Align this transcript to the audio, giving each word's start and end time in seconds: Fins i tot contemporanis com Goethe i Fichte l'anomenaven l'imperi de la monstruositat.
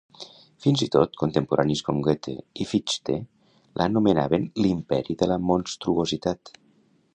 Fins 0.63 0.83
i 0.85 0.87
tot 0.93 1.19
contemporanis 1.23 1.83
com 1.89 1.99
Goethe 2.07 2.33
i 2.65 2.67
Fichte 2.71 3.19
l'anomenaven 3.81 4.49
l'imperi 4.67 5.17
de 5.23 5.31
la 5.33 5.41
monstruositat. 5.51 6.55